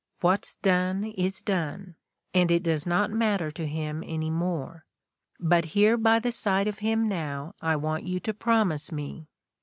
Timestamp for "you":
8.05-8.19